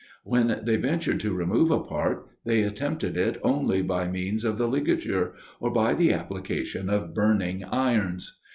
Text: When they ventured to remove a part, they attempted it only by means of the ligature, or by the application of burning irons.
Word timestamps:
When 0.23 0.61
they 0.63 0.77
ventured 0.77 1.19
to 1.19 1.31
remove 1.35 1.69
a 1.69 1.79
part, 1.79 2.25
they 2.43 2.63
attempted 2.63 3.15
it 3.17 3.39
only 3.43 3.83
by 3.83 4.07
means 4.07 4.43
of 4.43 4.57
the 4.57 4.67
ligature, 4.67 5.35
or 5.59 5.69
by 5.71 5.93
the 5.93 6.11
application 6.11 6.89
of 6.89 7.13
burning 7.13 7.63
irons. 7.65 8.39